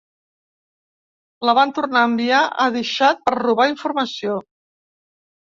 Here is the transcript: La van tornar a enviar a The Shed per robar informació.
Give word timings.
La 1.49 1.53
van 1.59 1.73
tornar 1.79 2.01
a 2.05 2.09
enviar 2.13 2.39
a 2.65 2.67
The 2.77 2.83
Shed 2.93 3.21
per 3.29 3.37
robar 3.43 3.71
informació. 3.75 4.43